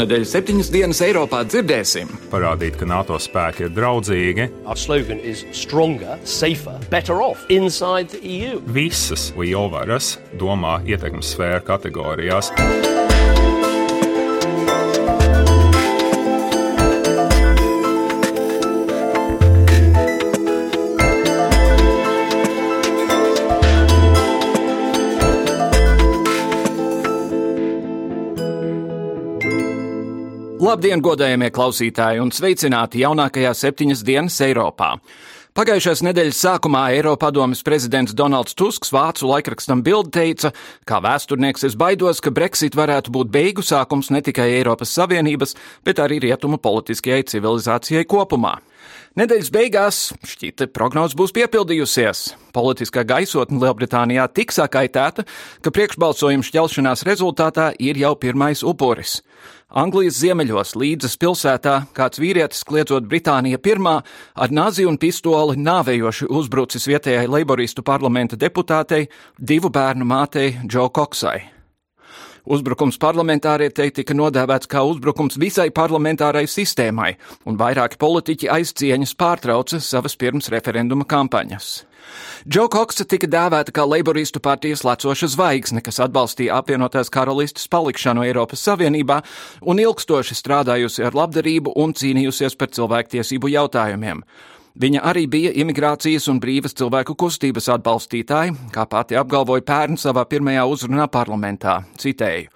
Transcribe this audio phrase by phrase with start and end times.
[0.00, 2.08] Šonadēļ septiņas dienas Eiropā dzirdēsim.
[2.32, 4.46] Parādīt, ka NATO spēki ir draudzīgi.
[5.52, 7.58] Stronger, safer, e
[8.64, 12.48] Visas lielvaras domā ietekmes sfēru kategorijās.
[30.70, 34.92] Labdien, godējamie klausītāji, un sveicināti jaunākajā septiņas dienas Eiropā!
[35.58, 40.52] Pagājušās nedēļas sākumā Eiropadomes prezidents Donalds Tusks vācu laikrakstam Bild teica,
[40.86, 45.98] kā vēsturnieks es baidos, ka Brexit varētu būt beigu sākums ne tikai Eiropas Savienības, bet
[45.98, 48.60] arī rietumu politiskajai civilizācijai kopumā.
[49.18, 52.20] Nedēļas beigās šķita prognoze būs piepildījusies.
[52.54, 55.26] Politiskā gaisotne Lielbritānijā tik sakaitēta,
[55.66, 59.18] ka priekšbalsojuma šķelšanās rezultātā ir jau pirmais upuris.
[59.70, 64.00] Anglijas ziemeļos līdzas pilsētā kāds vīrietis kliedzot Britānija pirmā
[64.34, 69.06] ar nazi un pistoli nāvējoši uzbrucis vietējai leiboristu parlamenta deputātei,
[69.38, 71.59] divu bērnu mātei Džo Koksai.
[72.48, 77.12] Uzbrukums parlamentārietei tika nodēvēts kā uzbrukums visai parlamentārai sistēmai,
[77.44, 81.70] un vairāki politiķi aizcieņas pārtrauca savas pirms referenduma kampaņas.
[82.48, 88.64] Džo Koksa tika dēvēta kā Leiboristu partijas lecoša zvaigzne, kas atbalstīja apvienotās karalistes palikšanu Eiropas
[88.64, 89.20] Savienībā
[89.68, 94.24] un ilgstoši strādājusi ar labdarību un cīnījusies par cilvēktiesību jautājumiem.
[94.78, 100.66] Viņa arī bija imigrācijas un brīvas cilvēku kustības atbalstītāja, kā pati apgalvoja pērn savā pirmajā
[100.70, 101.80] uzrunā parlamentā.
[101.98, 102.52] Citēju.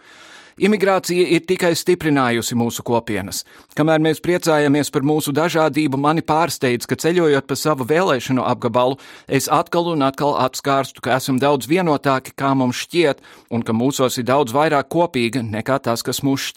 [0.55, 3.43] Imigrācija ir tikai stiprinājusi mūsu kopienas.
[3.75, 9.51] Kamēr mēs priecājamies par mūsu dažādību, mani pārsteidz, ka ceļojot pa savu vēlēšanu apgabalu, es
[9.51, 14.31] atkal un atkal atskārstu, ka esam daudz vienotāki, kā mums šķiet, un ka mūsos ir
[14.31, 16.53] daudz vairāk kopīga nekā tas, kas mūs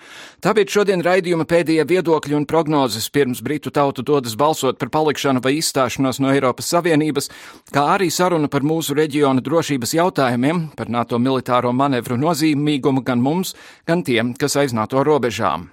[0.00, 0.40] šķier.
[0.40, 5.58] Tāpēc šodien raidījuma pēdējie viedokļi un prognozes pirms Britu tauta dodas balsot par palikšanu vai
[5.58, 7.28] izstāšanos no Eiropas Savienības,
[7.72, 13.54] kā arī saruna par mūsu reģiona drošības jautājumiem, par NATO militāro manevru nozīmīgumu gan mums,
[13.86, 15.68] gan tiem, kas aiz NATO robežām.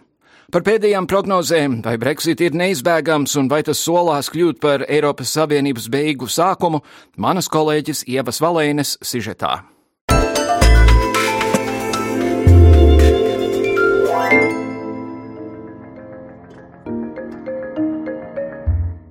[0.52, 5.90] Par pēdējām prognozēm, vai Brexit ir neizbēgams un vai tas solās kļūt par Eiropas Savienības
[5.92, 6.84] beigu sākumu,
[7.18, 9.77] manas kolēģis Ievas Valēnes sižetā.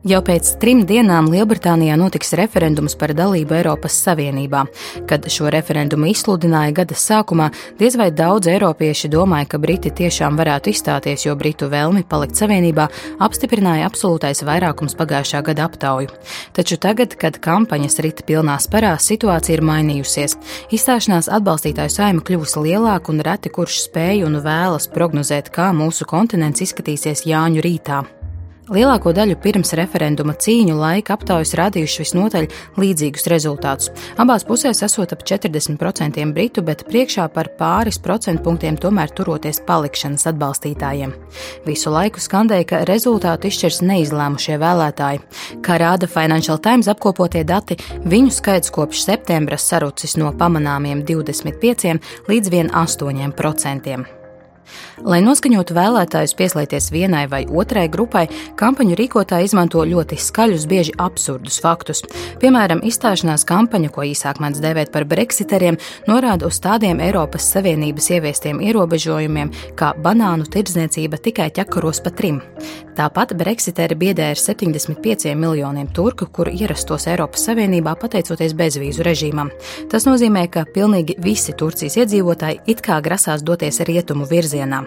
[0.06, 4.60] Jau pēc trim dienām Lielbritānijā notiks referendums par dalību Eiropas Savienībā.
[5.10, 7.48] Kad šo referendumu izsludināja gada sākumā,
[7.80, 12.86] diez vai daudz eiropieši domāja, ka Briti tiešām varētu izstāties, jo Britu vēlmi palikt Savienībā
[13.26, 16.14] apstiprināja absolūtais vairākums pagājušā gada aptauju.
[16.54, 20.38] Taču tagad, kad kampaņas rita pilnā sparā, situācija ir mainījusies.
[20.70, 26.62] Izstāšanās atbalstītāju saima kļuvusi lielāka un reti kurš spēja un vēlas prognozēt, kā mūsu kontinents
[26.62, 28.04] izskatīsies Jāņu rītā.
[28.66, 32.48] Lielāko daļu pirms referenduma cīņu laika aptaujas rādījuši visnotaļ
[32.82, 33.92] līdzīgus rezultātus.
[34.18, 41.14] Abās pusēs esot ap 40% britu, bet priekšā par pāris procentpunktiem tomēr turoties palikšanas atbalstītājiem.
[41.68, 45.22] Visu laiku skandēja, ka rezultātu izšķirs neizlēmušie vēlētāji.
[45.62, 52.56] Kā rāda Financial Times apkopotie dati, viņu skaits kopš septembra sarucis no pamanāmiem 25 līdz
[52.66, 54.25] 8%.
[55.04, 58.26] Lai noskaņotu vēlētājus pieslēgties vienai vai otrai grupai,
[58.58, 62.02] kampaņu rīkotāji izmanto ļoti skaļus, bieži absurdus faktus.
[62.42, 65.78] Piemēram, izstāšanās kampaņa, ko īsāk mēdz dēvēt par breksiteriem,
[66.08, 72.40] norāda uz tādiem Eiropas Savienības ieviestiem ierobežojumiem, kā banānu tirdzniecība tikai ķekaros pa trim.
[72.96, 79.50] Tāpat breksiteri biedē ar 75 miljoniem turku, kuri ierastos Eiropas Savienībā pateicoties bezvīzu režīmam.
[79.92, 84.55] Tas nozīmē, ka pilnīgi visi Turcijas iedzīvotāji it kā grasās doties rietumu virzienā.
[84.56, 84.86] dienā.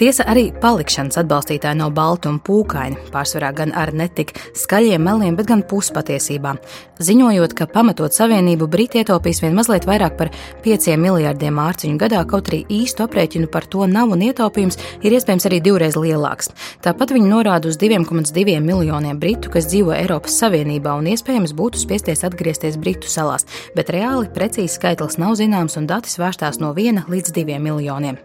[0.00, 5.50] Tiesa arī palikšanas atbalstītāji nav balti un pūkaini, pārsvarā gan ar netik skaļiem meliem, bet
[5.50, 6.56] gan puspatiesībām.
[7.04, 10.30] Ziņojot, ka pamatot savienību, Briti ietaupīs vien mazliet vairāk par
[10.64, 15.46] 5 miljārdiem mārciņu gadā, kaut arī īstu aprēķinu par to nav un ietaupījums ir iespējams
[15.50, 16.48] arī divreiz lielāks.
[16.84, 22.24] Tāpat viņi norāda uz 2,2 miljoniem britu, kas dzīvo Eiropas Savienībā un iespējams būtu spiesties
[22.28, 23.44] atgriezties Britu salās,
[23.76, 28.20] bet reāli precīzi skaitlis nav zināms un dati svērstās no 1 līdz 2 miljoniem.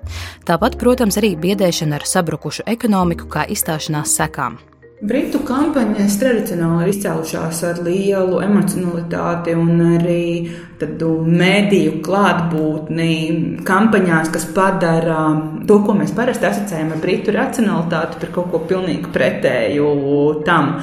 [0.48, 4.60] Tāpat, protams, arī biedē biedēšana ar sabrukušu ekonomiku kā izstāšanās sekām.
[5.06, 14.48] Britu kampaņas tradicionāli ir izcēlušās ar lielu emocionalitāti un arī tādu mediju klātbūtni kampaņās, kas
[14.56, 15.20] padara
[15.68, 19.92] to, ko mēs parasti asociējam ar britu racionalitāti, par kaut ko pilnīgi pretēju
[20.48, 20.78] tam.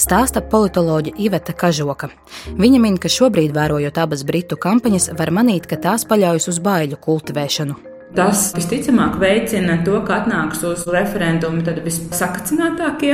[0.00, 2.12] Stāsta politoloģija Iveta Kažoka.
[2.60, 7.00] Viņa min, ka šobrīd, vērojot abas britu kampaņas, var manīt, ka tās paļaujas uz baiļu
[7.00, 7.89] kultivēšanu.
[8.10, 13.12] Tas visticamāk veicina to, ka atnāks uz referendumu visakacinātākie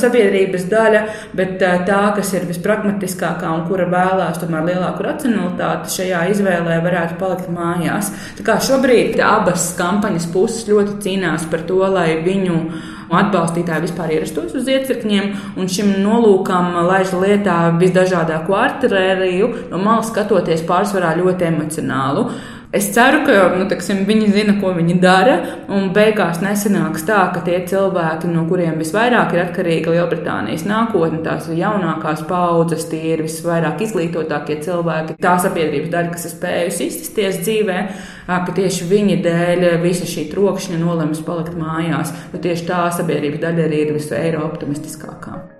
[0.00, 1.02] sabiedrības daļa,
[1.36, 7.50] bet tā, kas ir vispragmatiskākā un kura vēlās tomēr lielāku racionalitāti šajā izvēlē, varētu palikt
[7.52, 8.08] mājās.
[8.38, 12.62] Tā kā šobrīd abas kampaņas puses ļoti cīnās par to, lai viņu
[13.10, 20.64] atbalstītāji vispār ierastos uz iecirkņiem, un šim nolūkam laiž lietā visdažādāko artēriju, no malas skatoties
[20.68, 22.24] pārsvarā ļoti emocionālu.
[22.72, 25.32] Es ceru, ka nu, teksim, viņi zina, ko viņi dara,
[25.74, 31.50] un beigās nesanāks tā, ka tie cilvēki, no kuriem visvairāk ir atkarīga Lielbritānijas nākotne, tās
[31.50, 37.42] ir jaunākās paudzes, tie ir visvairāk izglītotākie cilvēki, tā sabiedrības daļa, kas ir spējusi izsties
[37.42, 37.84] dzīvē,
[38.30, 43.66] ka tieši viņa dēļ visa šī trokšņa nolems palikt mājās, jo tieši tā sabiedrības daļa
[43.66, 45.59] arī ir visu eiro optimistiskākā.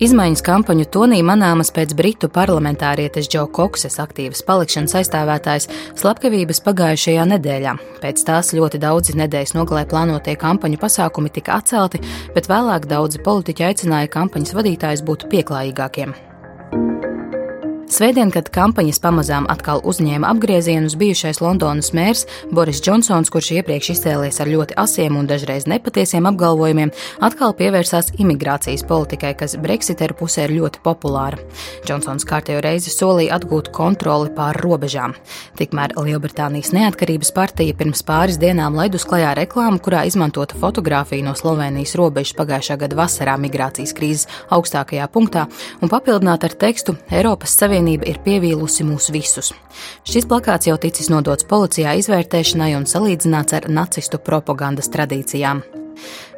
[0.00, 5.68] Izmaiņas kampaņu tonī manāmas pēc britu parlamentārietes Džo Kokses aktīvas palikšanas aizstāvētājs
[6.00, 7.74] slepkavības pagājušajā nedēļā.
[8.00, 12.00] Pēc tās ļoti daudzi nedēļas nogalē plānotie kampaņu pasākumi tika atcelti,
[12.32, 16.16] bet vēlāk daudzi politiķi aicināja kampaņas vadītājus būt pieklājīgākiem.
[17.90, 22.20] Svētdien, kad kampaņas pamazām atkal uzņēma apgriezienus, bijušais Londonas mērs
[22.54, 26.92] Boris Džonsons, kurš iepriekš izcēlies ar ļoti asiem un dažreiz nepatiesiem apgalvojumiem,
[27.26, 31.40] atkal pievērsās imigrācijas politikai, kas Brexiteru pusē ir ļoti populāra.
[31.82, 35.16] Džonsons kārtējo reizi solīja atgūt kontroli pār robežām.
[35.58, 41.96] Tikmēr Lielbritānijas neatkarības partija pirms pāris dienām laidus klajā reklāmu, kurā izmantota fotografija no Slovenijas
[41.98, 45.48] robežas pagājušā gada vasarā migrācijas krīzes augstākajā punktā
[45.82, 49.54] un papildināta ar tekstu Eiropas Savienības Savienība ir pievīlusi mūs visus.
[50.04, 55.62] Šis plakāts jau ticis nodots policijā izvērtēšanai un salīdzināts ar nacistu propagandas tradīcijām.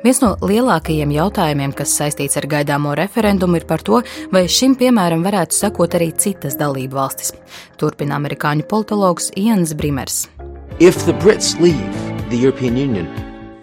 [0.04, 5.24] Viens no lielākajiem jautājumiem, kas saistīts ar gaidāmo referendumu, ir par to, vai šim piemēram
[5.26, 7.34] varētu sekot arī citas dalību valstis.
[7.74, 10.28] Turpina amerikāņu politologs Ians Brimers.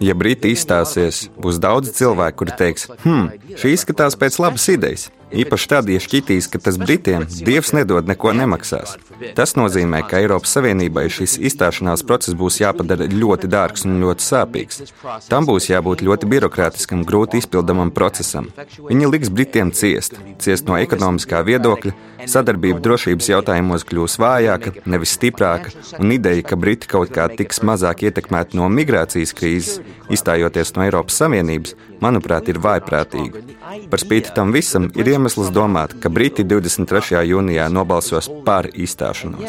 [0.04, 5.08] Ja Briti izstāsies, būs daudz cilvēku, kuri teiks, hmm, šī izskatās pēc labas idejas.
[5.30, 8.96] Īpaši tad, ja šķitīs, ka tas Britiem Dievs nedod neko nemaksās.
[9.38, 14.82] Tas nozīmē, ka Eiropas Savienībai šis izstāšanās process būs jāpadara ļoti dārgs un ļoti sāpīgs.
[15.30, 18.50] Tam būs jābūt ļoti birokrātiskam, grūti izpildamam procesam.
[18.90, 21.94] Viņi liks Britiem ciest, ciest no ekonomiskā viedokļa,
[22.30, 28.06] sadarbība drošības jautājumos kļūs vājāka, nevis stiprāka, un ideja, ka Briti kaut kā tiks mazāk
[28.10, 29.80] ietekmēti no migrācijas krīzes,
[30.10, 33.44] izstājoties no Eiropas Savienības, manuprāt, ir vājprātīga.
[33.92, 35.19] Par spīti tam visam ir iemesls
[35.54, 37.24] domāt, ka Briti 23.
[37.28, 39.42] jūnijā nobalsos par izstāšanos.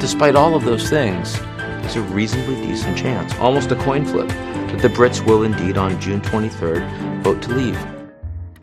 [0.00, 1.38] Despite all of those things,
[1.82, 6.00] there's a reasonably decent chance, almost a coin flip, that the Brits will indeed on
[6.00, 6.84] June 23rd
[7.22, 7.78] vote to leave.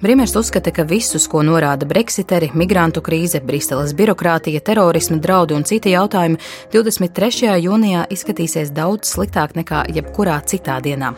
[0.01, 5.89] Brimers uzskata, ka visus, ko norāda breksiteri, migrantu krīze, Briseles birokrātija, terorisma draudi un citi
[5.95, 6.37] jautājumi,
[6.69, 7.55] 23.
[7.63, 11.15] jūnijā izskatīsies daudz sliktāk nekā jebkurā citā dienā.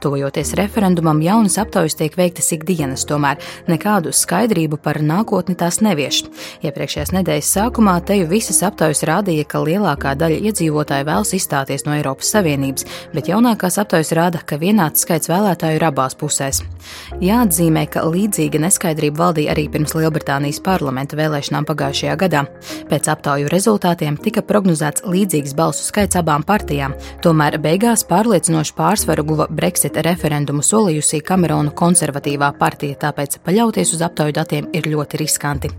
[0.00, 6.18] Tuvojoties referendumam, jaunas aptaujas tiek veiktas ikdienas, tomēr nekādu skaidrību par nākotni tās nevieš.
[6.66, 12.28] Iepriekšējās nedēļas sākumā teju visas aptaujas rādīja, ka lielākā daļa iedzīvotāju vēlas izstāties no Eiropas
[12.34, 12.84] Savienības,
[13.16, 16.60] bet jaunākās aptaujas rāda, ka vienāds skaits vēlētāju ir abās pusēs.
[17.24, 22.44] Jāatzīmē, ka līdzīga neskaidrība valdīja arī pirms Lielbritānijas parlamenta vēlēšanām pagājušajā gadā.
[22.90, 26.94] Pēc aptauju rezultātiem tika prognozēts līdzīgs balsu skaits abām partijām,
[27.24, 34.00] tomēr beigās pārliecinoši pārsvaru guva Brexit Brexit referendumu solījusī Kamerona konservatīvā partija, tāpēc paļauties uz
[34.02, 35.70] aptauju datiem ir ļoti riskanti.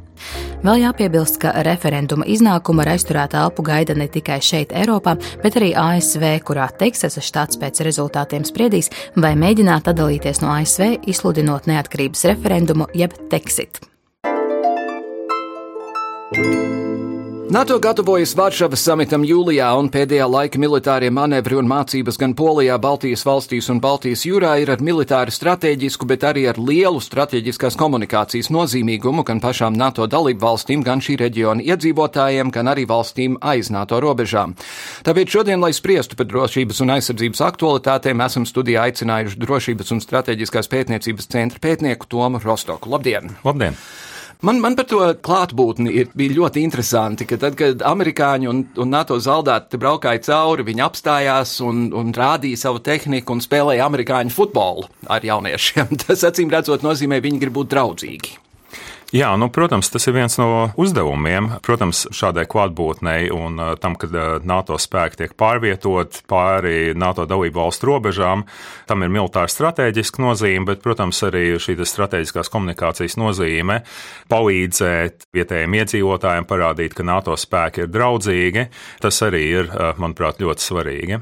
[0.64, 5.74] Vēl jāpiebilst, ka referenduma iznākuma ar aizturētu elpu gaida ne tikai šeit, Eiropā, bet arī
[5.76, 8.88] ASV, kurā Teksasas štāts pēc rezultātiem spriedīs,
[9.20, 13.84] vai mēģināt atdalīties no ASV, izsludinot neatkarības referendumu jeb Texit.
[17.50, 23.22] NATO gatavojas Varšavas samitam jūlijā, un pēdējā laika militārie manevri un mācības gan Polijā, Baltijas
[23.24, 29.24] valstīs un Baltijas jūrā ir ar militāri strateģisku, bet arī ar lielu strateģiskās komunikācijas nozīmīgumu
[29.30, 34.58] gan pašām NATO dalību valstīm, gan šī reģiona iedzīvotājiem, gan arī valstīm aiz NATO robežām.
[35.08, 40.68] Tāpēc šodien, lai spriestu par drošības un aizsardzības aktualitātēm, esam studijā aicinājuši Drošības un strateģiskās
[40.76, 42.92] pētniecības centra pētnieku Tomu Rostoku.
[42.92, 43.38] Labdien!
[43.48, 43.80] Labdien!
[44.46, 48.92] Man, man par to klātbūtni ir, bija ļoti interesanti, ka tad, kad amerikāņi un, un
[48.94, 54.86] NATO zaldāti braukāja cauri, viņi apstājās un, un rādīja savu tehniku un spēlēja amerikāņu futbolu
[55.10, 55.96] ar jauniešiem.
[56.06, 58.38] Tas, acīm redzot, nozīmē, viņi grib būt draudzīgi.
[59.16, 61.46] Jā, nu, protams, tas ir viens no uzdevumiem.
[61.64, 67.56] Protams, šādai klātbūtnei un uh, tam, kad uh, NATO spēki tiek pārvietot pāri NATO dalību
[67.56, 68.44] valstu robežām,
[68.90, 73.80] tam ir militāra strateģiska nozīme, bet, protams, arī šī strateģiskās komunikācijas nozīme
[74.28, 78.68] palīdzēt vietējiem iedzīvotājiem parādīt, ka NATO spēki ir draudzīgi.
[79.00, 81.22] Tas arī ir, uh, manuprāt, ļoti svarīgi.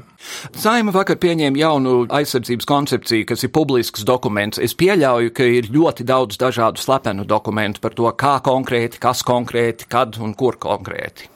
[0.58, 4.58] Saima vakar pieņēma jaunu aizsardzības koncepciju, kas ir publisks dokuments.
[4.58, 9.88] Es pieļauju, ka ir ļoti daudz dažādu slepenu dokumentu par to, kā konkrēti, kas konkrēti,
[9.92, 11.30] kad un kur konkrēti.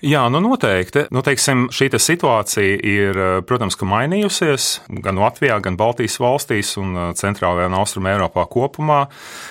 [0.00, 1.02] Jā, nu noteikti.
[1.12, 4.68] Nu, teiksim, šī te situācija ir, eh, protams, mainījusies
[5.04, 9.10] gan Latvijā, gan Baltijas valstīs un eh, Centrālajā un Austrumē Eiropā kopumā.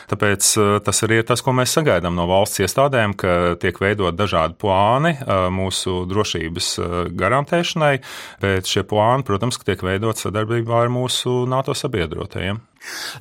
[0.09, 4.17] Tāpēc eh, tas arī ir tas, ko mēs sagaidām no valsts iestādēm, ka tiek veidot
[4.17, 5.13] dažādi plāni
[5.53, 6.71] mūsu drošības
[7.13, 7.93] garantēšanai,
[8.41, 12.57] bet šie plāni, protams, tiek veidot sadarbībā ar mūsu NATO sabiedrotajiem.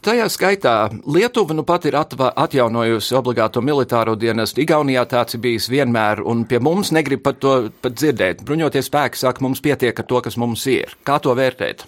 [0.07, 0.75] Tajā skaitā
[1.11, 4.63] Lietuva nu pat ir atva, atjaunojusi obligāto militāro dienestu.
[4.63, 8.45] Igaunijā tāds ir bijis vienmēr, un pie mums negrib pat to pat dzirdēt.
[8.47, 10.95] Bruņoties spēki saka, mums pietiek ar to, kas mums ir.
[11.07, 11.87] Kā to vērtēt?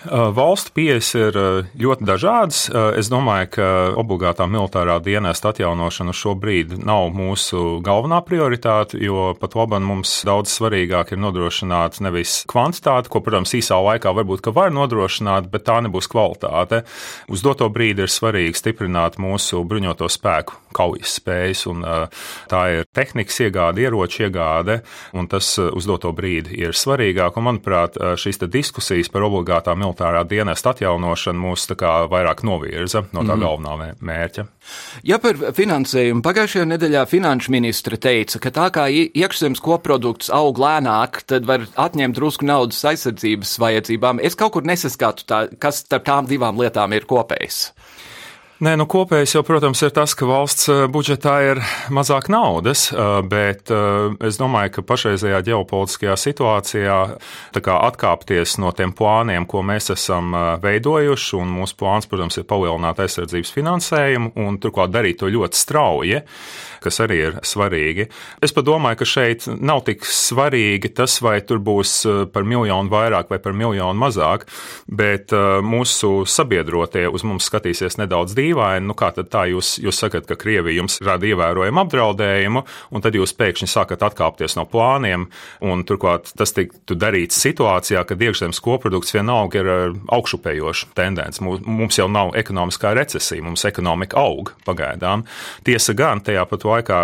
[0.00, 2.60] Uh, valstu pieejas ir uh, ļoti dažādas.
[2.70, 3.66] Uh, es domāju, ka
[4.00, 11.12] obligātā militārā dienesta atjaunošana šobrīd nav mūsu galvenā prioritāte, jo pat labi mums daudz svarīgāk
[11.12, 16.86] ir nodrošināt nevis kvantitāti, ko, protams, īsā laikā varbūt var nodrošināt, bet tā nebūs kvalitāte.
[17.28, 21.84] Uz doto brīdi ir svarīgi stiprināt mūsu bruņoto spēku kaujas spējas, un
[22.50, 24.80] tā ir tehnikas iegāde, ieroču iegāde,
[25.16, 27.38] un tas uz doto brīdi ir svarīgāk.
[27.38, 31.68] Un, manuprāt, šīs diskusijas par obligātā militārā dienesta atjaunošana mūs
[32.10, 33.44] vairāk novirza no tā mm.
[33.44, 34.46] galvenā mērķa.
[35.06, 41.22] Ja par finansējumu pagājušajā nedēļā finanšu ministra teica, ka tā kā iekšzemes koprodukts aug lēnāk,
[41.30, 44.22] tad var atņemt drusku naudas aizsardzības vajadzībām.
[44.22, 47.70] Es kaut kur nesaskatu, tā, kas starp tām divām lietām ir kopējs.
[48.60, 51.60] Nē, nu kopējais jau, protams, ir tas, ka valsts eh, budžetā ir
[51.96, 56.98] mazāk naudas, eh, bet eh, es domāju, ka pašreizējā ģeopolitiskajā situācijā
[57.56, 63.54] atkāpties no tiem plāniem, ko mēs esam veidojuši, un mūsu plāns, protams, ir palielināt aizsardzības
[63.56, 66.20] finansējumu un turklāt darīt to ļoti strauji
[66.80, 68.06] kas arī ir svarīgi.
[68.40, 71.92] Es pat domāju, ka šeit nav tik svarīgi tas, vai tur būs
[72.32, 74.46] par miljonu vairāk vai par miljonu mazāk,
[74.88, 78.49] bet mūsu sabiedrotie uz mums skatīsies nedaudz dīvaini.
[78.50, 83.16] Nu, kā tad tā jūs, jūs sakat, ka Krievija jums rada ievērojumu apdraudējumu, un tad
[83.16, 85.28] jūs pēkšņi sākat atkāpties no plāniem,
[85.64, 91.42] un turklāt tas tiktu darīts situācijā, kad iekšzemes koprodukts vienalga ir eh, augšupējoša tendence.
[91.44, 95.24] Mums jau nav ekonomiskā recesija, mums ekonomika aug pagaidām.
[95.66, 97.00] Tiesa gan tajā pat laikā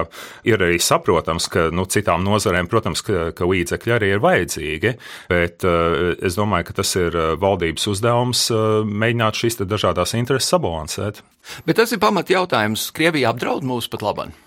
[0.49, 4.95] ir arī saprotams, ka nu, citām nozarēm, protams, ka, ka līdzekļi arī ir vajadzīgi,
[5.31, 8.47] bet uh, es domāju, ka tas ir eh, valdības uzdevums
[8.87, 11.23] mēģināt šīs dažādas intereses sabalansēt.
[11.67, 12.91] Bet tas ir pamat jautājums.
[12.97, 14.46] Krievija apdraud mūs pat labāk.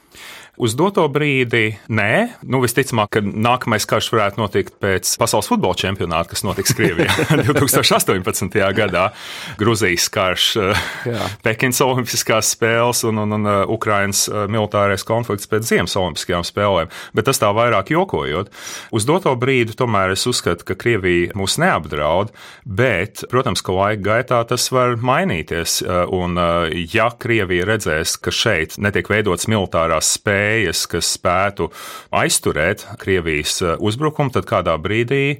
[0.59, 2.41] Uz doto brīdi nē.
[2.51, 7.13] Nu, visticamāk, ka nākamais karš varētu notikt pēc pasaules futbola čempionāta, kas notiks Krievijā
[7.47, 8.57] 2018.
[8.75, 9.05] gadā.
[9.59, 10.47] Gruzijas karš,
[11.45, 16.91] Pekinas Olimpiskās spēles un, un, un uh, Ukrainas uh, militārais konflikts pēc Ziemas Olimpiskajām spēlēm.
[17.15, 18.51] Bet tas tā vairāk jokojot.
[18.91, 22.35] Uz doto brīdi tomēr es uzskatu, ka Krievija mūs neapdraud,
[22.67, 25.79] bet, protams, ka laika gaitā tas var mainīties.
[26.11, 26.35] Un,
[26.91, 31.69] ja Krievija redzēs, ka šeit netiek veidotas militārās spējas, spējas, kas spētu
[32.11, 35.39] aizturēt Krievijas uh, uzbrukumu, tad kādā brīdī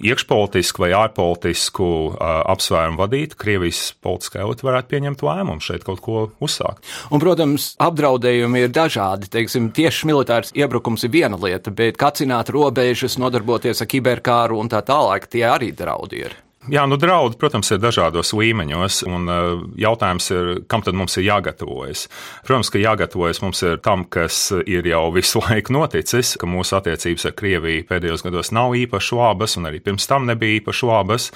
[0.00, 6.26] iekšpolitisku vai ārpolitisku uh, apsvērumu vadīt, Krievijas politiskā elite varētu pieņemt lēmumu šeit kaut ko
[6.40, 6.84] uzsākt.
[7.10, 9.30] Un, protams, apdraudējumi ir dažādi.
[9.32, 14.84] Teiksim, tieši militārs iebrukums ir viena lieta, bet kacināt robežas, nodarboties ar kiberkāru un tā
[14.84, 16.38] tālāk, tie arī draudi ir.
[16.70, 21.24] Jā, nu, draudi, protams, ir dažādos līmeņos, un uh, jautājums ir, kam tad mums ir
[21.26, 22.04] jāgatavojas.
[22.46, 27.26] Protams, ka jāgatavojas mums ir tam, kas ir jau visu laiku noticis, ka mūsu attiecības
[27.26, 31.26] ar Krieviju pēdējos gados nav īpaši labas, un arī pirms tam nebija īpaši labas.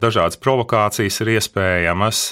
[0.00, 2.22] Dažādas provokācijas ir iespējamas,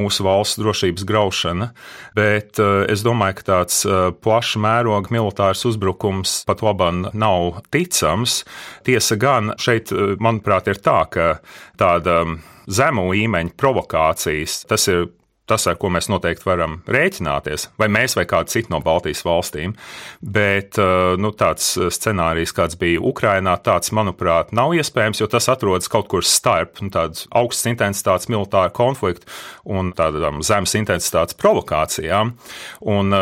[0.00, 1.70] mūsu valsts drošības graušana,
[2.18, 8.40] bet uh, es domāju, ka tāds uh, plašs mēroga militārs uzbrukums pat labam nav ticams.
[8.82, 11.30] Tiesa gan šeit, manuprāt, ir tā, ka
[11.80, 12.22] tāda
[12.70, 15.08] zemu līmeņa provokācijas, tas ir
[15.50, 19.74] tas, ar ko mēs noteikti varam rēķināties, vai mēs vai kāda cita no Baltijas valstīm.
[20.20, 20.78] Bet
[21.20, 26.26] nu, tāds scenārijs, kāds bija Ukrainā, tāds, manuprāt, nav iespējams, jo tas atrodas kaut kur
[26.26, 29.28] starp nu, tādu augstas intensitātes militāru konfliktu
[29.70, 32.34] un tādām zemes intensitātes provokācijām.
[32.90, 33.16] Un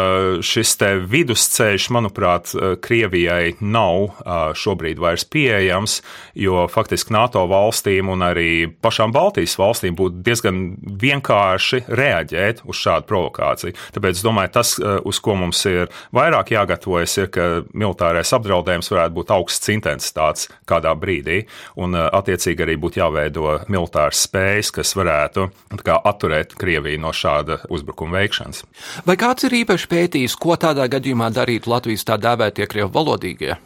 [0.44, 2.52] šis te vidusceļš, manuprāt,
[2.84, 4.20] Krievijai nav
[4.58, 5.98] šobrīd vairs pieejams,
[6.38, 10.62] jo faktiski NATO valstīm un arī pašām Baltijas valstīm būtu diezgan
[11.00, 11.84] vienkārši
[12.18, 13.76] reaģēt uz šādu provokāciju.
[13.94, 18.90] Tāpēc es domāju, tas, eh, uz ko mums ir vairāk jāgatavojas, ir, ka militārais apdraudējums
[18.90, 21.46] varētu būt augsts intensitātes kādā brīdī,
[21.76, 25.50] un eh, attiecīgi arī būtu jāveido militāras spējas, kas varētu
[25.84, 28.64] kā, atturēt Krieviju no šāda uzbrukuma veikšanas.
[29.06, 33.56] Vai kāds ir īpaši pētījis, ko tādā gadījumā darītu Latvijas tā dēvētie krievu valodīgie?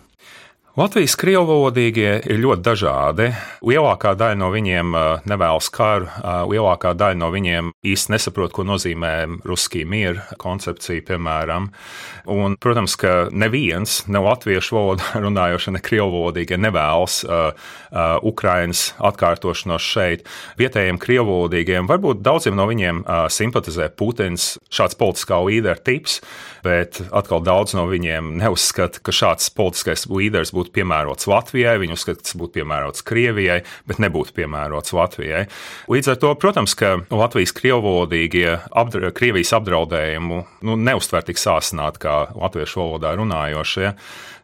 [0.73, 3.27] Latvijas krievvalodīgie ir ļoti dažādi.
[3.69, 8.65] Lielākā daļa no viņiem uh, nevēlas karu, uh, lielākā daļa no viņiem īsti nesaprot, ko
[8.65, 9.11] nozīmē
[9.45, 11.67] ruskī mieru koncepcija, piemēram.
[12.33, 19.85] Un, protams, ka neviens, ne latviešu valodā runājošie, ne krievvalodīgie nevēlas uh, uh, Ukrainas atkārtošanos
[19.85, 20.25] šeit.
[20.57, 26.23] Vietējiem krievvalodīgiem varbūt daudziem no viņiem uh, simpatizē Putins, šāds politiskā līdera tips,
[26.63, 32.23] bet atkal daudz no viņiem neuzskata, ka šāds politiskais līderis būtu piemērots Latvijai, viņi uzskata,
[32.23, 35.45] ka tas būtu piemērots Krievijai, bet nebūtu piemērots Latvijai.
[35.93, 42.17] Līdz ar to, protams, ka Latvijas krievvalodīgie apdra, Krievijas apdraudējumu nu, neuztver tik sāsināti kā
[42.35, 43.95] latviešu valodā runājošie,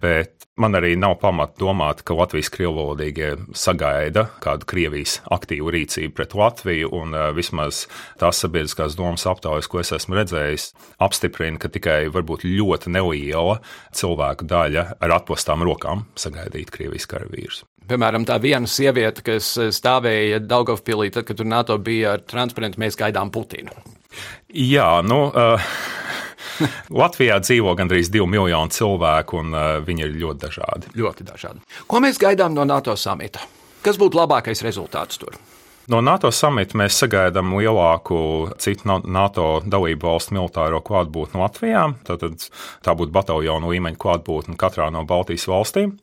[0.02, 6.34] bet man arī nav pamata domāt, ka Latvijas krievvalodīgie sagaida kādu Krievijas aktīvu rīcību pret
[6.38, 7.84] Latviju, un uh, vismaz
[8.20, 10.70] tās sabiedriskās domas aptaujas, ko es esmu redzējis,
[11.04, 13.58] apstiprina, ka tikai varbūt ļoti neliela
[13.96, 17.64] cilvēku daļa ar atpostām rokām sagaidīt Krievijas karavīrus.
[17.88, 22.98] Piemēram, tā viena sieviete, kas stāvēja Daugavpilī, tad, kad tur NATO bija ar transparentu, mēs
[23.00, 23.72] gaidām Putinu.
[24.52, 25.28] Jā, nu.
[25.32, 25.70] Uh...
[27.02, 30.94] Latvijā dzīvo gandrīz divi miljoni cilvēku, un uh, viņi ir ļoti dažādi.
[30.98, 31.62] Ļoti dažādi.
[31.86, 33.44] Ko mēs gaidām no NATO samita?
[33.84, 35.38] Kas būtu labākais rezultāts tur?
[35.88, 38.18] No NATO samita mēs sagaidām lielāku
[38.60, 41.86] citu NATO dalību valstu militāro klātbūtni Latvijā.
[42.04, 42.26] Tad
[42.84, 45.94] tā būtu bataljonu līmeņa klātbūtne katrā no Baltijas valstīm.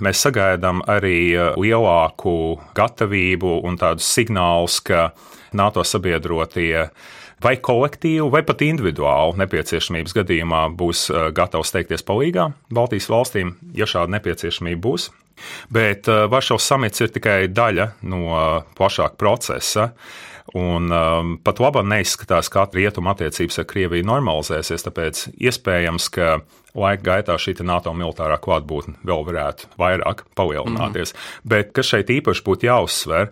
[0.00, 2.34] Mēs sagaidām arī lielāku
[2.78, 5.10] gatavību un tādus signālus, ka
[5.52, 6.88] NATO sabiedrotie
[7.44, 14.16] vai kolektīvi, vai pat individuāli nepieciešamības gadījumā būs gatavs steigties palīgā Baltijas valstīm, ja šāda
[14.16, 15.10] nepieciešamība būs.
[15.72, 19.90] Bet uh, Varšavas samits ir tikai daļa no uh, plašāka procesa.
[20.54, 26.36] Un um, pat labi neizskatās, ka rietuma attiecības ar Krieviju normalizēsies, tāpēc iespējams, ka
[26.74, 31.14] laika gaitā šī NATO militārā klātbūtne vēl varētu vairāk palielināties.
[31.14, 31.52] Mm.
[31.54, 33.30] Bet kas šeit īpaši būtu jāuzsver,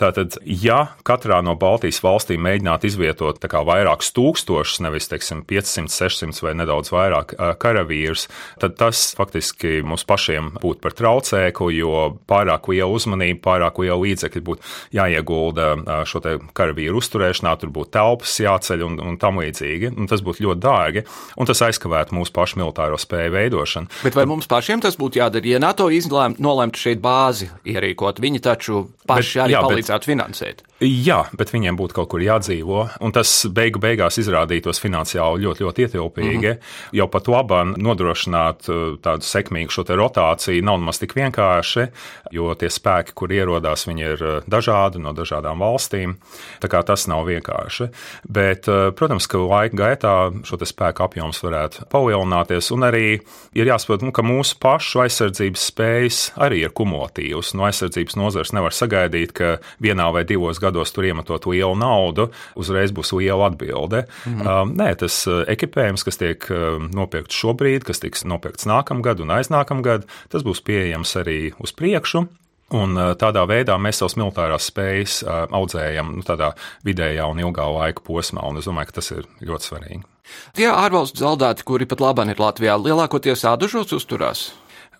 [0.00, 6.54] Tātad, ja katrā no Baltijas valstīm mēģinātu izvietot vairākus tūkstošus, nevis teiksim, 500, 600 vai
[6.56, 8.24] nedaudz vairāk karavīrus,
[8.62, 14.42] tad tas faktiski mums pašiem būtu par traucēku, jo pārāk liela uzmanība, pārāk liela līdzekļi
[14.46, 15.68] būtu jāiegulda
[16.08, 16.22] šo
[16.56, 19.92] karavīru uzturēšanā, tur būtu telpas jāceļ un, un tam līdzīgi.
[20.00, 21.04] Un tas būtu ļoti dārgi,
[21.36, 23.90] un tas aizkavētu mūsu pašu militāro spēju veidošanu.
[24.04, 25.46] Bet vai mums pašiem tas būtu jādara?
[25.46, 30.10] Ja NATO izlēmtu nolēmt šeit bāzi ierīkot, viņi taču paši bet, arī jā, palīdz palīdzētu
[30.10, 30.64] finansēt.
[30.80, 35.84] Jā, bet viņiem būtu kaut kur jādzīvo, un tas beigu beigās izrādītos finansiāli ļoti, ļoti
[35.84, 36.38] ietilpīgi.
[36.38, 36.96] Mm -hmm.
[36.96, 41.86] Jau pat labāk nodrošināt uh, tādu sekmīgu šo rotāciju nav nemaz tik vienkārši,
[42.32, 46.16] jo tie spēki, kur ierodās, viņi ir uh, dažādi no dažādām valstīm.
[46.60, 47.90] Tā kā tas nav vienkārši.
[48.28, 53.20] Bet, uh, protams, ka laika gaitā šo spēku apjoms varētu palielināties, un arī
[53.56, 57.52] ir jāsaprot, nu, ka mūsu pašu aizsardzības spējas arī ir kumulatīvas.
[57.58, 62.30] No aizsardzības nozares nevar sagaidīt, ka vienā vai divos gados tur iemetot lielu naudu,
[62.60, 64.04] uzreiz būs liela atbilde.
[64.26, 64.46] Mhm.
[64.46, 69.34] Um, nē, tas uh, ekipējums, kas tiek um, nopirkts šobrīd, kas tiks nopirkts nākamgad un
[69.38, 72.26] aiznākamgad, tas būs pieejams arī uz priekšu.
[72.70, 76.52] Un uh, tādā veidā mēs savus militārās spējas uh, audzējam nu, tādā
[76.86, 80.09] vidējā un ilgā laika posmā, un es domāju, ka tas ir ļoti svarīgi.
[80.56, 84.50] Tie ārvalstu zaldāti, kuri pat labāk ir Latvijā, lielākoties ādužos uzturās?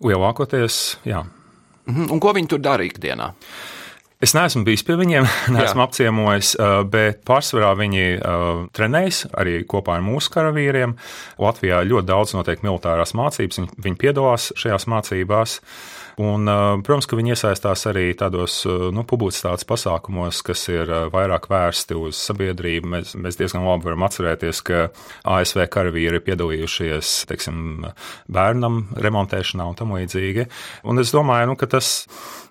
[0.01, 1.25] Lielākoties, jā.
[1.87, 2.11] Mhm.
[2.13, 3.35] Un ko viņi tur dara ikdienā?
[4.21, 5.25] Es neesmu bijis pie viņiem,
[5.57, 5.87] neesmu Jā.
[5.87, 6.51] apciemojis,
[6.93, 8.03] bet pārsvarā viņi
[8.77, 10.93] trenējas arī kopā ar mūsu karavīriem.
[11.41, 15.57] Latvijā ļoti daudz notiek militārās mācības, viņi piedalās šajās mācībās.
[16.19, 16.51] Un,
[16.85, 22.91] protams, ka viņi iesaistās arī tādos nu, publicitātes pasākumos, kas ir vairāk vērsti uz sabiedrību.
[22.97, 24.83] Mēs, mēs diezgan labi varam atcerēties, ka
[25.31, 27.87] ASV karavīri ir piedalījušies teiksim,
[28.33, 30.49] bērnam remontēšanā un tam līdzīgi.
[30.91, 31.93] Un es domāju, nu, ka tas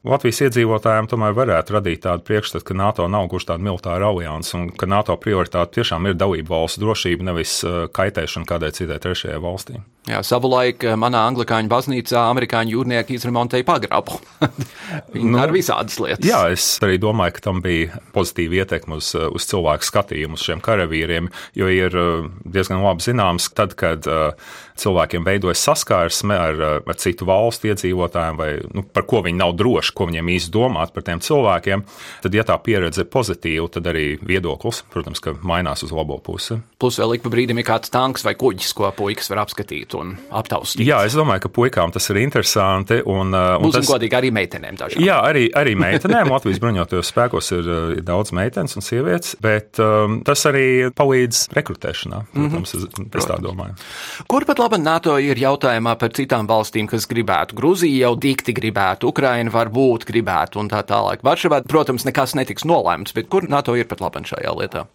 [0.08, 4.70] Latvijas iedzīvotājiem tomēr varētu radīt tādu priekšstatu, ka NATO nav gluži tāda militāra alianse un
[4.72, 7.58] ka NATO prioritāte tiešām ir dalību valsts drošība, nevis
[7.96, 9.82] kaitēšana kādai citai trešajai valstī.
[10.08, 14.16] Jā, savulaik manā anglikāņu baznīcā amerikāņu jūrnieki izremontēja pagrabu.
[15.14, 16.24] Viņi nu, ar visādas lietas.
[16.26, 20.64] Jā, es arī domāju, ka tam bija pozitīva ietekme uz, uz cilvēku skatījumu uz šiem
[20.66, 21.28] karavīriem,
[21.60, 22.00] jo ir
[22.48, 24.08] diezgan labi zināms, tad, kad
[24.80, 29.89] cilvēkiem veidojas saskarsme ar, ar citu valstu iedzīvotājiem, vai nu, par ko viņi nav droši,
[29.96, 31.84] ko viņiem īsti domāt par tiem cilvēkiem,
[32.24, 36.60] tad, ja tā pieredze ir pozitīva, tad arī viedoklis, protams, mainās uz labo pusi.
[36.80, 40.14] Plus vēl ik pa brīdim ir kāds tanks vai kuģis, ko puikas var apskatīt un
[40.32, 40.86] aptaustīt.
[40.88, 43.02] Jā, es domāju, ka puikām tas ir interesanti.
[43.04, 43.92] Un, uh, un Būsim tas...
[43.92, 44.78] godīgi arī meitenēm.
[44.80, 45.04] Dažām.
[45.04, 46.32] Jā, arī, arī meitenēm.
[46.32, 51.50] Latvijas bruņotajos spēkos ir, uh, ir daudz meitenes un sievietes, bet um, tas arī palīdz
[51.58, 52.22] rekrutēšanā.
[52.34, 53.10] Protams, mm -hmm.
[53.10, 53.76] es, es tā domāju.
[54.30, 57.58] Kur pat labi NATO ir jautājumā par citām valstīm, kas gribētu?
[57.60, 59.79] Grūzija jau dikti gribētu, Ukraina varbūt
[60.10, 61.24] gribētu un tā tālāk.
[61.26, 64.88] Varšavā, protams, nekas netiks nolēmts, bet kur NATO ir pat labi šajā lietā?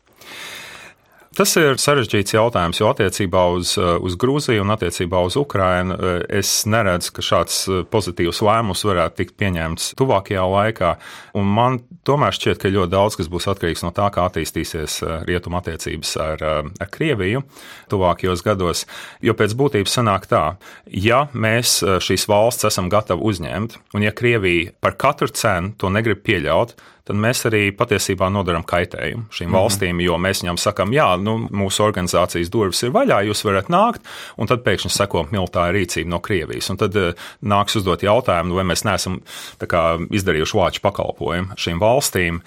[1.35, 6.21] Tas ir sarežģīts jautājums, jo attiecībā uz, eh, uz Grūziju un attiecībā uz Ukrajinu eh,
[6.39, 10.93] es neredzu, ka šāds eh, pozitīvs lēmums varētu tikt pieņemts tuvākajā laikā.
[11.35, 15.59] Un man tomēr šķiet, ka ļoti daudz kas būs atkarīgs no tā, kā attīstīsies rietuma
[15.59, 17.43] attiecības ar, ar Krieviju
[17.91, 18.87] tuvākajos gados.
[19.25, 20.45] Jo pēc būtības sanāk tā,
[20.87, 26.23] ja mēs šīs valsts esam gatavi uzņemt, un ja Krievija par katru cenu to negrib
[26.23, 29.57] pieļaut, tad mēs arī patiesībā nodaram kaitējumu šīm -hmm.
[29.59, 34.01] valstīm, jo mēs viņām sakām, jā, nu, mūsu organizācijas durvis ir vaļā, jūs varat nākt,
[34.41, 36.71] un tad pēkšņi seko militāra rīcība no Krievijas.
[36.71, 37.13] Un tad uh,
[37.43, 39.21] nāks uzdot jautājumu, nu, vai mēs neesam
[39.61, 42.41] kā, izdarījuši vāču pakalpojumu šīm valstīm.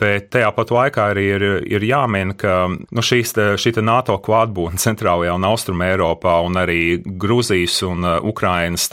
[0.00, 5.34] Bet tajā pat laikā arī ir, ir jāmin, ka nu, šīs, šī NATO klātbūtne centrālajā
[5.34, 8.90] un austrumē Eiropā un arī Grūzijas un uh, Ukrainas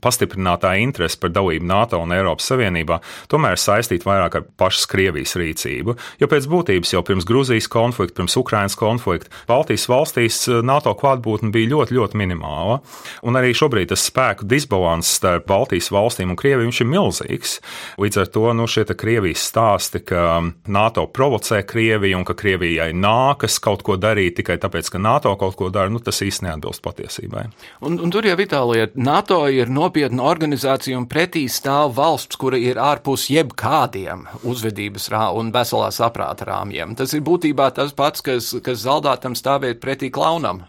[0.00, 5.36] pastiprinātā interese par dalību NATO un Eiropas Savienībā tomēr ir saistīta vairāk ar pašas Krievijas
[5.40, 5.96] rīcību.
[6.20, 11.52] Jo pēc būtības jau pirms Grūzijas konflikta, pirms Ukrainas konflikta, Baltijas valstīs eh, NATO klātbūtne
[11.54, 12.80] bija ļoti, ļoti minimāla.
[13.26, 17.58] Un arī šobrīd tas spēku disbalans starp Baltijas valstīm un Krieviju ir milzīgs.
[18.00, 23.58] Līdz ar to nu, šie Krievijas stāsti, ka NATO provocē Krieviju un ka Krievijai nākas
[23.62, 27.46] kaut ko darīt tikai tāpēc, ka NATO kaut ko dara, nu, tas īsti neatbilst patiesībai.
[27.86, 32.38] Un, un tur jau ir tā lieta, NATO ir nopietna organizācija un pretī stāv valsts,
[32.40, 36.96] kura ir ārpus jebkādiem uzvedības rā un veselā saprāta rāmjiem.
[36.98, 40.64] Tas ir būtībā tas pats, kas, kas zaldātam stāvēt pretī klaunam,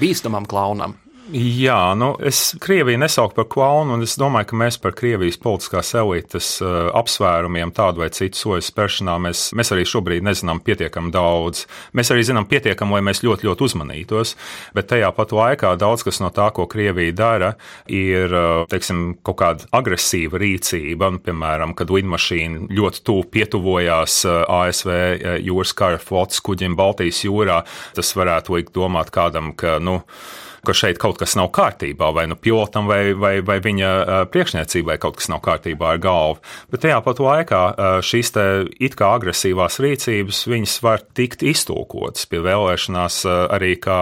[0.00, 0.98] bīstamam klaunam.
[1.32, 5.94] Jā, nu, es Krieviju nesaucu par klaunu, un es domāju, ka mēs par Krievijas politiskās
[5.96, 11.64] elites uh, apsvērumiem tādu vai citu soļu spēršanā mēs, mēs arī šobrīd nezinām pietiekami daudz.
[11.96, 14.34] Mēs arī zinām pietiekami, lai mēs ļoti, ļoti uzmanītos,
[14.76, 17.52] bet tajā pat laikā daudz kas no tā, ko Krievija dara,
[17.88, 21.08] ir uh, teiksim, kaut kāda agresīva rīcība.
[21.16, 24.92] Nu, piemēram, kad lidmašīna ļoti tuvu pietuvojās uh, ASV
[25.40, 27.62] jūras kara flotes kuģim Baltijas jūrā,
[27.96, 30.02] tas varētu likt domāt kādam, ka, nu,
[30.66, 33.90] ka šeit kaut kas nav kārtībā, vai nu pilotam, vai, vai, vai viņa
[34.32, 36.40] priekšniecībai kaut kas nav kārtībā ar galvu.
[36.72, 37.62] Bet tajā pat laikā
[38.04, 38.32] šīs
[38.82, 43.20] it kā agresīvās rīcības, viņas var tikt iztulkotas pie vēlēšanās
[43.54, 43.98] arī kā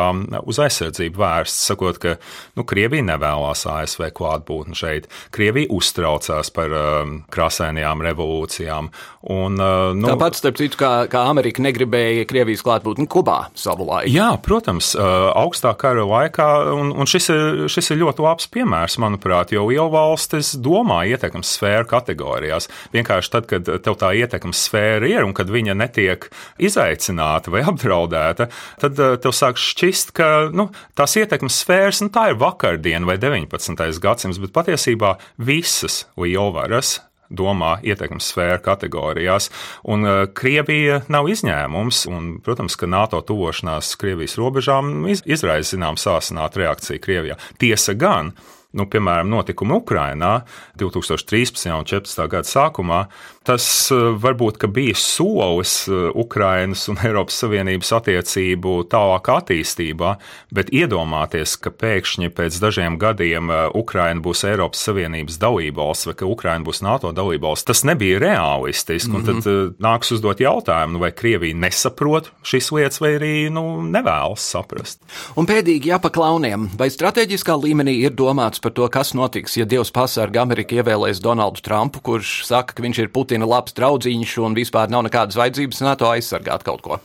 [0.46, 2.16] uz aizsardzību vērsts, sakot, ka
[2.56, 5.08] nu, Krievija nevēlas ASV klātbūtni šeit.
[5.34, 8.90] Krievija uztraucās par um, krāsainajām revolūcijām.
[9.32, 14.12] Un, uh, nu, Tāpat, starp citu, kā, kā Amerika negribēja Krievijas klātbūtni Kubā savu laiku.
[14.12, 18.98] Jā, protams, uh, augstā kara laikā un, un šis, ir, šis ir ļoti labs piemērs,
[19.02, 22.68] manuprāt, jo lielvalstis domā ietekmes sfēru kategorijās.
[22.94, 26.28] Vienkārši tad, kad tev tā ietekmes sfēra ir un kad viņa netiek
[26.62, 28.48] izaicināta vai apdraudēta,
[28.82, 33.18] tad uh, tev sāk šķist, ka nu, tās ietekmes sfēras nu, tā ir vakardiena vai
[33.22, 33.86] 19.
[34.02, 37.00] gadsimts, bet patiesībā visas lielvaras
[37.32, 39.50] domā ietekmes sfēra kategorijās.
[39.88, 42.04] Un uh, Krievija nav izņēmums.
[42.12, 47.38] Un, protams, ka NATO tuvošanās Krievijas robežām izraisa zinām sāsinātu reakciju Krievijā.
[47.60, 48.32] Tiesa gan,
[48.76, 50.34] nu, piemēram, notikumi Ukrajinā
[50.80, 51.68] 2013.
[51.72, 52.26] un 2014.
[52.32, 53.04] gada sākumā,
[53.46, 60.14] tas eh, varbūt bija solis eh, Ukrainas un Eiropas Savienības attiecību tālākā attīstībā,
[60.54, 66.28] bet iedomāties, ka pēkšņi pēc dažiem gadiem eh, Ukraina būs Eiropas Savienības dalībvalsts vai ka
[66.28, 69.10] Ukraina būs NATO dalībvalsts, tas nebija realistiski.
[69.10, 69.26] Mm -hmm.
[69.26, 69.74] Tad mhm.
[69.82, 75.02] nāks uzdot jautājumu, nu, vai Krievija nesaprot šīs lietas, vai arī nu, nevēlas saprast.
[75.36, 80.42] Un pēdīgi jāpaklauniem, vai strateģiskā līmenī ir domāts par to, kas notiks, ja Dievs pasarga
[80.42, 85.06] Amerika ievēlēs Donaldu Trumpu, kurš saka, ka viņš ir Putina labs draudzīņš un vispār nav
[85.06, 86.98] nekādas vajadzības NATO aizsargāt kaut ko.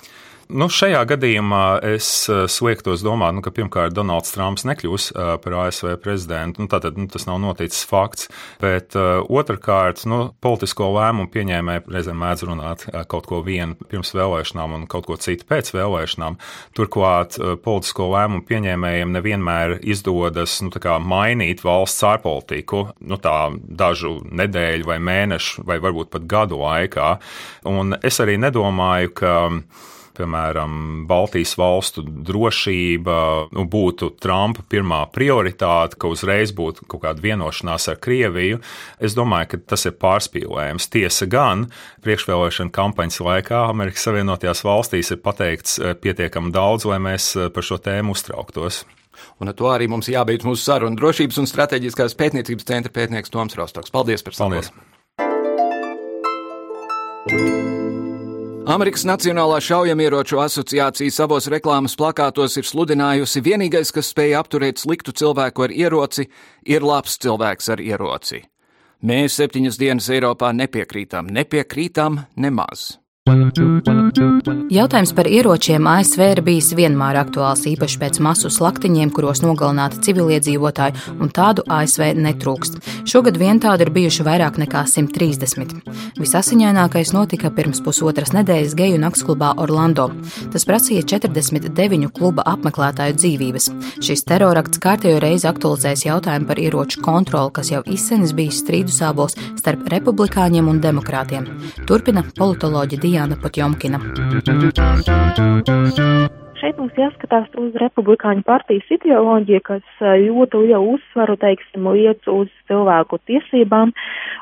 [0.48, 5.56] Nu, šajā gadījumā es eh, sliektos domāt, nu, ka pirmkārt Donalds Trumps nekļūs eh, par
[5.66, 6.64] ASV prezidentu.
[6.64, 8.30] Nu, tātad nu, tas nav noticis fakts.
[8.62, 14.76] Bet uh, otrkārt, nu, politisko lēmumu pieņēmēji reizēm mēdz runāt kaut ko vienu pirms vēlēšanām
[14.78, 16.38] un kaut ko citu pēc vēlēšanām.
[16.78, 20.72] Turklāt politisko lēmumu pieņēmējiem nevienmēr izdodas nu,
[21.04, 23.20] mainīt valsts ārpolitiku nu,
[23.84, 27.12] dažu nedēļu vai mēnešu vai varbūt pat gadu laikā.
[27.70, 29.36] Un es arī nedomāju, ka
[30.18, 33.18] piemēram, Baltijas valstu drošība
[33.56, 38.60] nu, būtu Trumpa pirmā prioritāte, ka uzreiz būtu kaut kāda vienošanās ar Krieviju.
[39.00, 40.90] Es domāju, ka tas ir pārspīlējums.
[40.94, 41.68] Tiesa gan,
[42.06, 47.66] priekšvēlēšana kampaņas laikā Amerikas Savienotajās valstīs ir pateikts eh, pietiekami daudz, lai mēs eh, par
[47.66, 48.84] šo tēmu uztrauktos.
[49.42, 50.98] Un ar to arī mums jābeidz mūsu saruna.
[50.98, 53.94] Drošības un strateģiskās pētniecības centra pētnieks Toms Rostoks.
[53.94, 54.70] Paldies par sarunu!
[58.68, 65.64] Amerikas Nacionālā šaujamieroču asociācija savos reklāmas plakātos ir sludinājusi, vienīgais, kas spēja apturēt sliktu cilvēku
[65.64, 66.26] ar ieroci,
[66.68, 68.42] ir labs cilvēks ar ieroci.
[69.08, 72.98] Mēs septiņas dienas Eiropā nepiekrītam, nepiekrītam nemaz.
[73.28, 80.96] Jautājums par ieročiem ASV ir bijis vienmēr aktuāls, īpaši pēc masu slaktiņiem, kuros nogalināti civiliedzīvotāji,
[81.20, 82.78] un tādu ASV netrūkst.
[83.10, 85.76] Šogad vien tādu ir bijuši vairāk nekā 130.
[86.22, 90.08] Visasiņainākais notika pirms pusotras nedēļas geju naktsklubā Orlando.
[90.54, 93.70] Tas prasīja 49 kluba apmeklētāju dzīvības.
[94.08, 99.36] Šis terorakts kārtējo reizi aktualizēs jautājumu par ieroču kontroli, kas jau izsenis bijis strīdu sābols
[99.60, 101.52] starp republikāņiem un demokrātiem.
[101.84, 103.17] Turpina politoloģija Dija.
[103.18, 103.98] Diana Potjomkina.
[106.68, 113.22] Šeit mums jāskatās uz republikāņu partijas ideoloģiju, kas ļoti lielu uzsvaru, teiksim, liec uz cilvēku
[113.30, 113.94] tiesībām,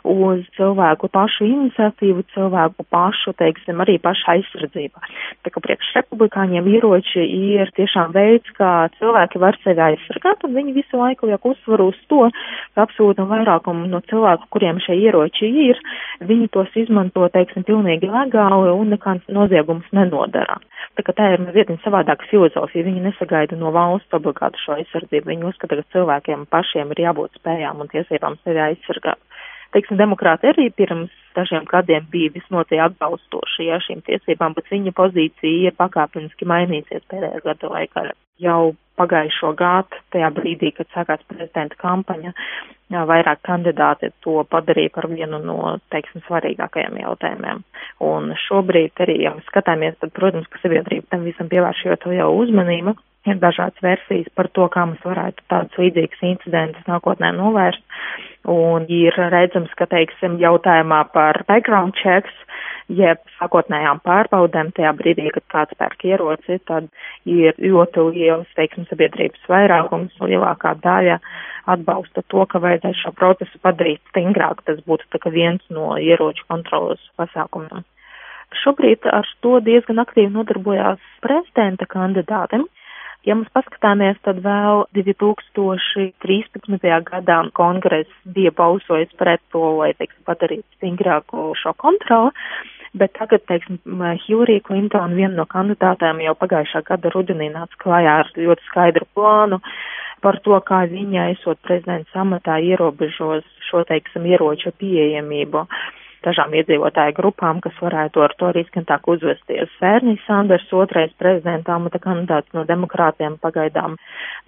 [0.09, 5.03] uz cilvēku pašu iniciatīvu, cilvēku pašu, teiksim, arī pašu aizsardzību.
[5.45, 10.73] Tā kā priekš republikāņiem ieroči ir tiešām veids, kā cilvēki var sevi aizsargāt, un viņi
[10.79, 12.31] visu laiku liek uzsvaru uz to,
[12.73, 15.85] ka absolūtam vairākumu no cilvēku, kuriem šie ieroči ir,
[16.25, 20.57] viņi tos izmanto, teiksim, pilnīgi legāli un nekāds noziegums nenodara.
[20.95, 21.69] Tā kā tā ir mazliet
[22.15, 22.85] savādāka filozofija.
[22.85, 25.29] Viņi nesagaida no valsts obligātu šo aizsardzību.
[25.29, 29.19] Viņi uzskata, ka cilvēkiem pašiem ir jābūt spējām un tiesībām sevi aizsargāt.
[29.75, 35.69] Teiksim, demokrāti arī pirms dažiem gadiem bija visnotaļ atbalstoši ja, šīm tiesībām, bet viņa pozīcija
[35.69, 38.05] ir pakāpeniski mainīsies pēdējā gada laikā.
[38.39, 42.31] Jau pagājušo gadu, tajā brīdī, kad sākās prezidenta kampaņa,
[42.93, 45.57] jā, vairāk kandidāti to padarīja par vienu no,
[45.93, 47.63] teiksim, svarīgākajiem jautājumiem.
[48.05, 52.29] Un šobrīd arī, ja mēs skatāmies, tad, protams, ka sabiedrība tam visam pievērš jau jau
[52.43, 52.95] uzmanību.
[53.25, 57.81] Ir dažādas versijas par to, kā mēs varētu tādus līdzīgus incidentus nākotnē novērst.
[58.51, 62.33] Un ir redzams, ka, teiksim, jautājumā par background checks
[62.91, 66.89] jeb sākotnējām pārbaudēm tajā brīdī, kad kāds pērk ieroci, tad
[67.25, 71.17] ir ļoti liels, teiksim, sabiedrības vairākums, lielākā daļa
[71.73, 74.61] atbalsta to, ka vajadzētu šo procesu padarīt stingrāk.
[74.69, 77.85] Tas būtu tā kā viens no ieroču kontrolas pasākumiem.
[78.61, 82.69] Šobrīd ar to diezgan aktīvi nodarbojās prezidenta kandidātim.
[83.25, 86.85] Ja mēs paskatāmies, tad vēl 2013.
[87.07, 92.31] gadā kongress bija balsojis pret to, lai, teiksim, padarītu stingrāku šo kontroli.
[92.95, 93.81] Bet tagad, teiksim,
[94.27, 99.59] Hillary Clinton, viena no kandidātēm jau pagājušā gada rudenī nāca klājā ar ļoti skaidru plānu
[100.23, 105.65] par to, kā viņa, esot prezidents amatā, ierobežos šo, teiksim, ieroču pieejamību
[106.25, 109.71] dažām iedzīvotāju grupām, kas varētu ar to riskantāk uzvesties.
[109.79, 113.95] Sērnijas Sanders, otrais prezidenta amata kandidāts no demokrātiem, pagaidām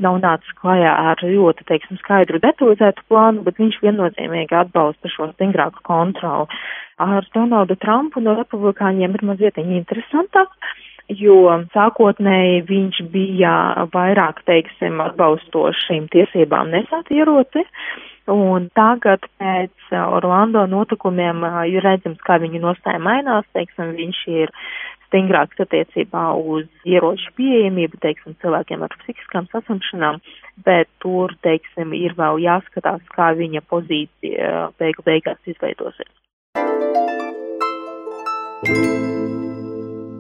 [0.04, 5.86] nav nācis klajā ar ļoti, teiksim, skaidru detalizētu plānu, bet viņš viennozīmīgi atbalsta šo stingrāku
[5.88, 6.52] kontroli
[6.98, 10.50] ar Donaldu Trumpu no republikāņiem ir mazliet interesantāk,
[11.22, 11.40] jo
[11.76, 13.54] sākotnēji viņš bija
[13.94, 17.64] vairāk, teiksim, atbalstoši šīm tiesībām nesāt ieroci.
[18.28, 24.52] Un tagad pēc Orlando notikumiem ir redzams, kā viņa nostāja mainās, teiksim, viņš ir
[25.08, 30.20] stingrāks attiecībā uz ieroču pieejamību, teiksim, cilvēkiem ar psihiskām saslimšanām,
[30.68, 36.12] bet tur, teiksim, ir vēl jāskatās, kā viņa pozīcija beigu beigās izveidosies.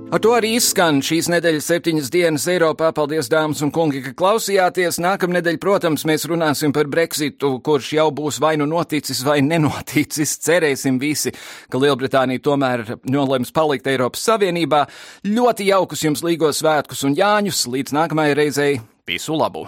[0.08, 2.94] Ar to arī izskan šīs nedēļas septiņas dienas Eiropā.
[2.96, 5.02] Paldies, dāmas un kungi, ka klausījāties.
[5.04, 10.38] Nākamnedēļ, protams, mēs runāsim par Brexitu, kurš jau būs vai nu noticis, vai nenoticis.
[10.46, 11.34] Cerēsim visi,
[11.68, 14.86] ka Lielbritānija tomēr nolems palikt Eiropas Savienībā.
[15.28, 17.66] Ļoti jaukus jums līgos svētkus un jāņus.
[17.76, 18.80] Līdz nākamajai reizei
[19.12, 19.68] visu labu!